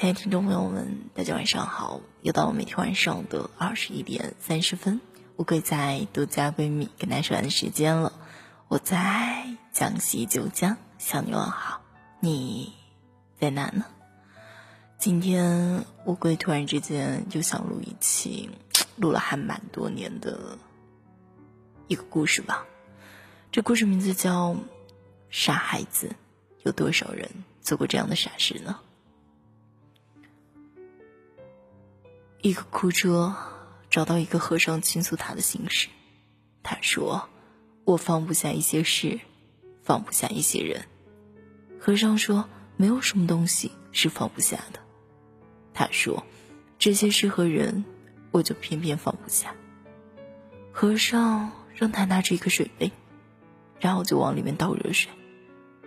[0.00, 2.00] 亲爱的听众朋友们，大家晚上好！
[2.22, 4.98] 又到了每天晚上的二十一点三十分，
[5.36, 8.14] 乌龟在独家闺蜜跟大家说完的时间了。
[8.68, 9.44] 我在
[9.74, 11.82] 江西九江向你问好，
[12.18, 12.72] 你
[13.38, 13.84] 在哪呢？
[14.96, 18.48] 今天乌龟突然之间就想录一期，
[18.96, 20.56] 录了还蛮多年的
[21.88, 22.64] 一个故事吧。
[23.52, 24.54] 这故事名字叫
[25.28, 26.06] 《傻孩子》，
[26.62, 27.28] 有多少人
[27.60, 28.80] 做过这样的傻事呢？
[32.42, 33.34] 一个哭者
[33.90, 35.88] 找到一个和尚倾诉他的心事，
[36.62, 37.28] 他说
[37.84, 39.20] ：“我放不下一些事，
[39.82, 40.86] 放不下一些人。”
[41.78, 42.48] 和尚说
[42.78, 44.80] ：“没有什么东西是放不下的。”
[45.74, 46.24] 他说
[46.78, 47.84] ：“这些事和人，
[48.30, 49.54] 我就偏偏放不下。”
[50.72, 52.90] 和尚让他拿着一个水杯，
[53.80, 55.12] 然后就往里面倒热水，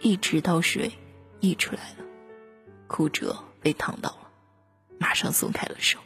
[0.00, 0.92] 一直到水
[1.40, 2.04] 溢出来了，
[2.86, 4.30] 哭者被烫到了，
[4.98, 5.98] 马上松开了手。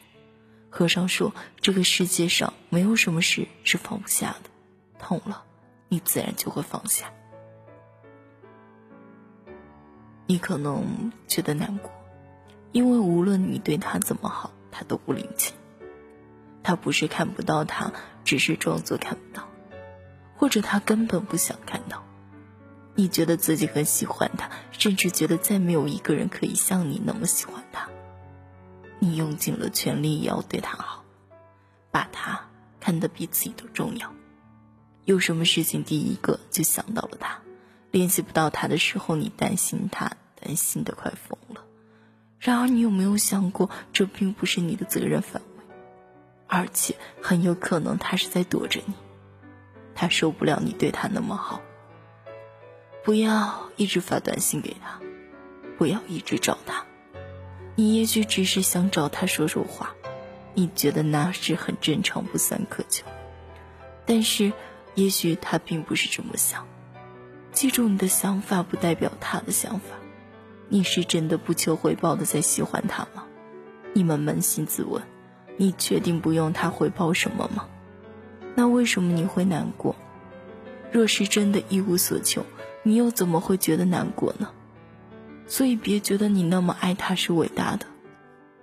[0.82, 4.50] 和尚说：“这个世界上没有什么事是放不下的，
[4.98, 5.44] 痛了，
[5.88, 7.12] 你自然就会放下。
[10.26, 11.88] 你可能觉得难过，
[12.72, 15.54] 因为无论你对他怎么好，他都不领情。
[16.64, 17.92] 他不是看不到他，
[18.24, 19.46] 只是装作看不到，
[20.36, 22.02] 或者他根本不想看到。
[22.96, 27.88] 你觉得自己很喜欢他，甚至觉得再没有一个人可以像你那么喜欢他。”
[29.04, 31.02] 你用尽了全力也要对他好，
[31.90, 34.14] 把他看得比自己都重要。
[35.04, 37.40] 有什么事情第一个就想到了他，
[37.90, 41.64] 联系不到他的时候，你担心他，担心的快疯了。
[42.38, 45.64] 然而，你有没有想过，这并不是你的责任范围，
[46.46, 48.94] 而且很有可能他是在躲着你，
[49.96, 51.60] 他受不了你对他那么好。
[53.04, 55.00] 不要一直发短信给他，
[55.76, 56.86] 不要一直找他。
[57.74, 59.94] 你也许只是想找他说说话，
[60.54, 63.06] 你觉得那是很正常，不算苛求。
[64.04, 64.52] 但是，
[64.94, 66.66] 也许他并不是这么想。
[67.52, 69.96] 记住，你的想法不代表他的想法。
[70.68, 73.24] 你是真的不求回报的在喜欢他吗？
[73.94, 75.02] 你们扪心自问，
[75.56, 77.68] 你确定不用他回报什么吗？
[78.54, 79.96] 那为什么你会难过？
[80.90, 82.44] 若是真的一无所求，
[82.82, 84.50] 你又怎么会觉得难过呢？
[85.52, 87.84] 所以，别觉得你那么爱他是伟大的，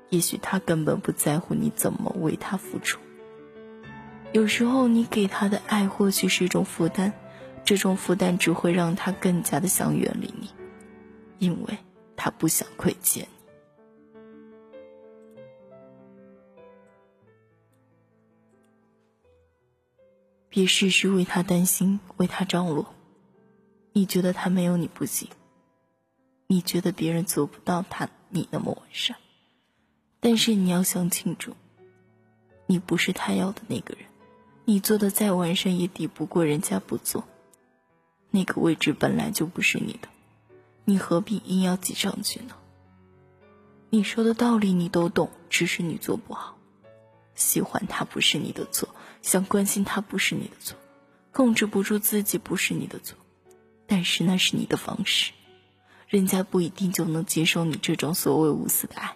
[0.10, 3.00] 也许他根本不在乎你怎么为他付出。
[4.32, 7.14] 有时候，你给他的爱或许是一种负担，
[7.64, 10.50] 这种负担只会让他更加的想远离你，
[11.38, 11.78] 因为
[12.16, 13.30] 他不想亏欠你。
[20.50, 22.96] 别事事为他担心，为他张罗。
[23.94, 25.30] 你觉得他没有你不行。
[26.52, 29.18] 你觉得别人做不到他你那么完善，
[30.20, 31.56] 但是你要想清楚，
[32.66, 34.08] 你不是他要的那个人，
[34.66, 37.24] 你做的再完善也抵不过人家不做。
[38.32, 40.10] 那个位置本来就不是你的，
[40.86, 42.56] 你何必硬要挤上去呢？
[43.92, 46.58] 你说的道理你都懂，只是你做不好。
[47.36, 48.90] 喜欢他不是你的错，
[49.22, 50.76] 想关心他不是你的错，
[51.32, 53.16] 控制不住自己不是你的错，
[53.86, 55.34] 但是那是你的方式。
[56.10, 59.16] 人家不一定就能接受你这种所谓无私的爱，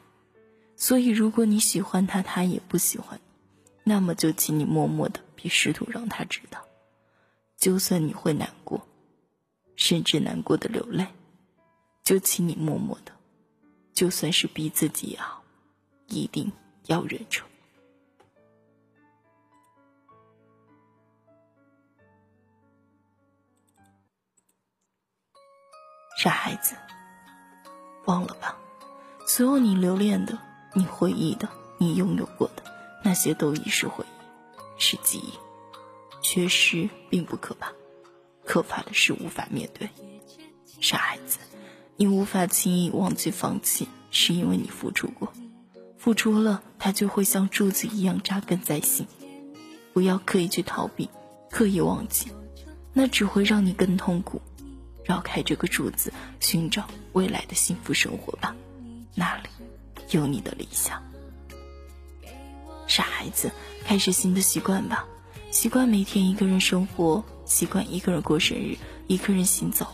[0.76, 6.64] 所以如果你喜欢他，他也不喜欢你，那么就请你默默的别试图让他知道，
[7.58, 8.88] 就算你会难过，
[9.76, 11.08] 甚至难过的流泪，
[12.04, 13.12] 就请你默默的，
[13.92, 15.44] 就算是逼自己也好，
[16.08, 16.52] 一定
[16.86, 17.44] 要忍住。
[26.24, 26.74] 傻孩子，
[28.06, 28.56] 忘了吧，
[29.28, 30.40] 所有你留恋的、
[30.74, 32.64] 你回忆的、你拥有过的
[33.04, 35.34] 那些，都已是回忆，是记忆。
[36.22, 37.74] 缺失并不可怕，
[38.46, 39.90] 可怕的是无法面对。
[40.80, 41.40] 傻孩子，
[41.98, 45.34] 你无法轻易忘记、放弃，是因为你付出过，
[45.98, 49.06] 付出了，它就会像柱子一样扎根在心。
[49.92, 51.10] 不要刻意去逃避，
[51.52, 52.32] 刻意忘记，
[52.94, 54.42] 那只会让你更痛苦。
[55.04, 58.56] 绕开这个柱子，寻找未来的幸福生活吧，
[59.16, 59.50] 那里
[60.12, 61.02] 有你的理想。
[62.88, 63.52] 傻孩子，
[63.86, 65.06] 开始新的习惯吧，
[65.52, 68.78] 习惯每天一个人生活，习惯一个人过生日，
[69.08, 69.88] 一个人行走，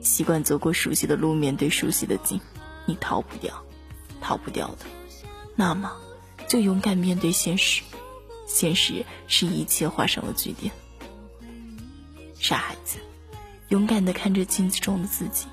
[0.00, 2.40] 习惯走过熟悉的路，面对熟悉的景。
[2.86, 3.64] 你逃不掉，
[4.20, 4.84] 逃不掉的。
[5.56, 5.90] 那么，
[6.48, 7.82] 就勇敢面对现实，
[8.46, 10.70] 现实是一切画上了句点。
[12.38, 12.98] 傻孩子。
[13.68, 15.46] 勇敢地看着镜子中的自己，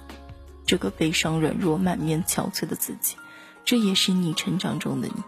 [0.65, 3.15] 这个悲伤、软弱、满面憔悴的自己，
[3.63, 5.23] 这也是你成长中的你。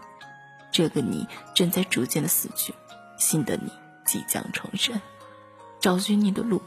[0.70, 2.74] 这个你正在逐渐的死去，
[3.18, 3.70] 新的你
[4.04, 5.00] 即将重生。
[5.80, 6.60] 找寻你的路，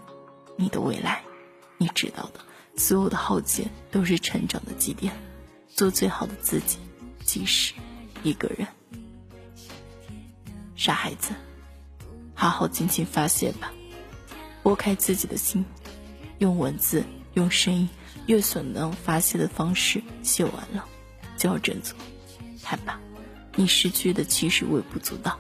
[0.56, 1.24] 你的未来。
[1.78, 2.40] 你知道的，
[2.76, 5.14] 所有的浩劫都是成长的基点。
[5.68, 6.80] 做最好的自己，
[7.24, 7.74] 即使
[8.24, 8.68] 一个人。
[10.76, 11.34] 傻孩子，
[12.34, 13.72] 好好尽情发泄吧，
[14.64, 15.66] 拨开自己的心，
[16.40, 17.04] 用文字、
[17.34, 17.90] 用声音，
[18.26, 20.86] 用所能发泄的方式写完了，
[21.38, 21.98] 就要振作。
[22.64, 23.00] 看吧，
[23.56, 25.40] 你失去的其实微不足道，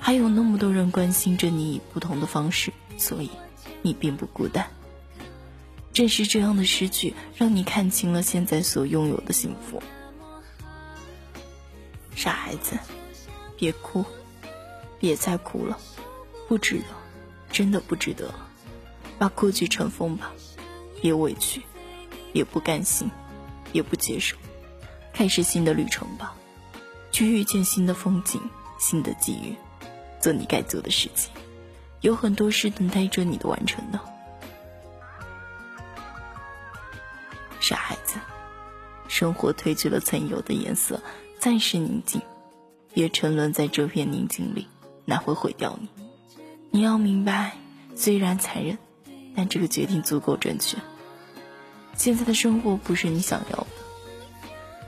[0.00, 3.30] 还有那么多人关心着你以不同的方式，所以
[3.82, 4.68] 你并不孤单。
[5.92, 9.82] 正是这样的失去，让你看清了现在所拥有的幸福。
[12.16, 12.78] 傻孩子，
[13.56, 14.04] 别哭。
[15.00, 15.78] 别再哭了，
[16.48, 16.84] 不值得，
[17.52, 18.32] 真的不值得。
[19.18, 20.32] 把过去尘封吧，
[21.00, 21.62] 别委屈，
[22.32, 23.10] 也不甘心，
[23.72, 24.36] 也不接受，
[25.12, 26.34] 开始新的旅程吧，
[27.12, 28.40] 去遇见新的风景、
[28.78, 29.54] 新的机遇，
[30.20, 31.32] 做你该做的事情。
[32.00, 34.00] 有很多事等待着你的完成呢。
[37.60, 38.16] 傻孩子，
[39.08, 41.00] 生活褪去了曾有的颜色，
[41.38, 42.20] 暂时宁静，
[42.92, 44.68] 别沉沦在这片宁静里。
[45.06, 45.88] 那会毁掉你。
[46.70, 47.56] 你要明白，
[47.94, 48.78] 虽然残忍，
[49.34, 50.78] 但这个决定足够正确。
[51.96, 53.66] 现在的生活不是你想要的。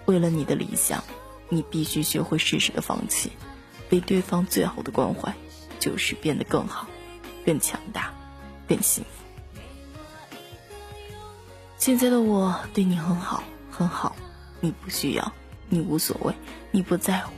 [0.06, 1.02] 为了你的理想，
[1.48, 3.30] 你必须学会适时的放弃。
[3.88, 5.32] 被对方最好的关怀，
[5.78, 6.88] 就是变得更好、
[7.44, 8.12] 更强大、
[8.66, 9.10] 更幸福。
[11.78, 14.16] 现在的我对你很好，很好。
[14.60, 15.32] 你不需要，
[15.68, 16.34] 你无所谓，
[16.72, 17.32] 你不在乎，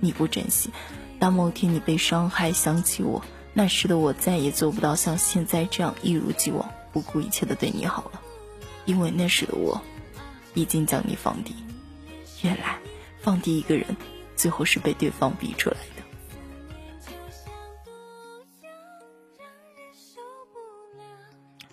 [0.00, 0.70] 你不珍惜。
[1.18, 8.20] 当某天你被伤害，想起我那时的我，再也做不到像现在这样一如既往不顾一切的对你好了，
[8.84, 9.80] 因为那时的我，
[10.54, 11.54] 已经将你放低。
[12.42, 12.78] 原来
[13.20, 13.96] 放低一个人，
[14.36, 16.02] 最后是被对方逼出来的。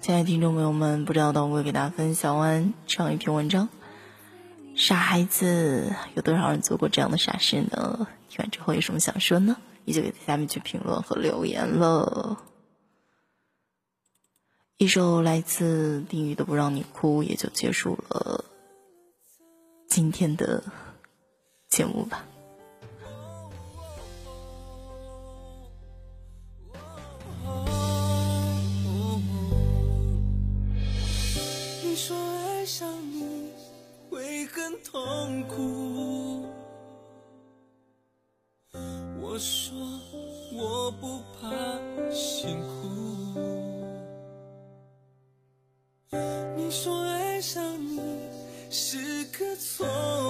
[0.01, 3.69] 亲爱的听众朋友们，不知道当我会给大家分享完这样一篇文章。
[4.75, 8.07] 傻孩子，有多少人做过这样的傻事呢？
[8.29, 9.57] 听完之后有什么想说呢？
[9.87, 12.43] 你就给在下面去评论和留言了。
[14.75, 18.43] 一首来自丁宇的《不让你哭》也就结束了
[19.87, 20.61] 今天的
[21.69, 22.25] 节目吧。
[31.81, 33.49] 你说爱上你
[34.09, 36.06] 会很痛苦。
[39.37, 39.77] 我说
[40.51, 41.47] 我不怕
[42.11, 43.37] 辛苦，
[46.55, 48.01] 你说爱上你
[48.71, 49.85] 是个错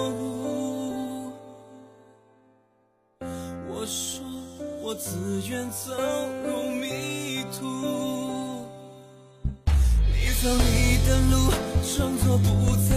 [0.09, 1.31] 误，
[3.69, 4.25] 我说
[4.83, 5.93] 我自愿走
[6.45, 7.63] 入迷途，
[10.11, 11.49] 你走你的路，
[11.95, 12.96] 装作不在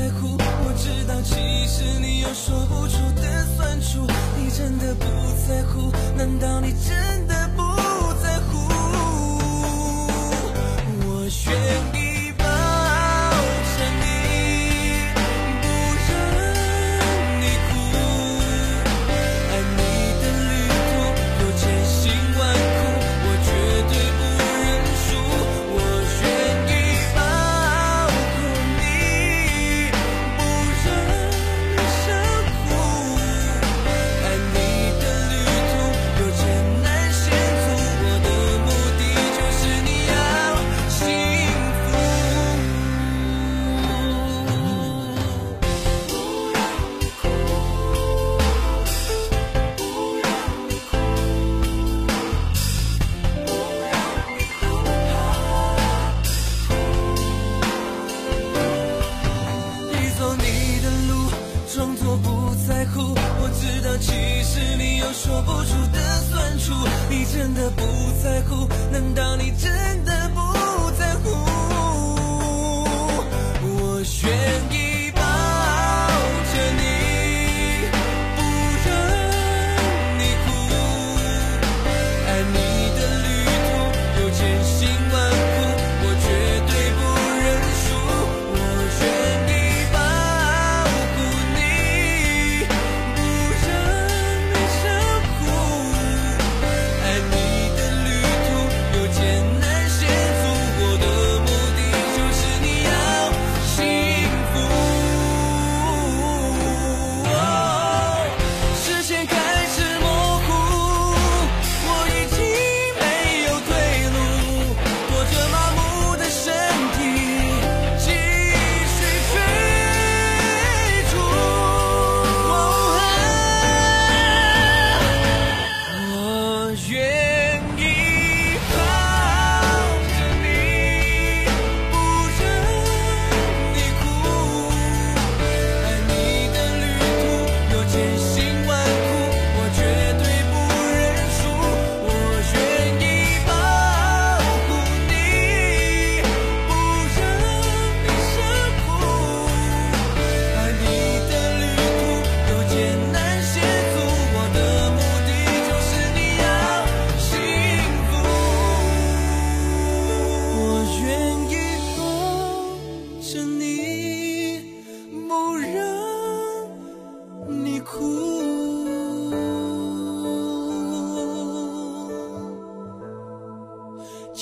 [67.32, 67.82] 真的不
[68.20, 69.80] 在乎难道你真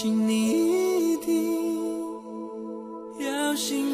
[0.00, 1.82] 请你一定
[3.18, 3.87] 要幸。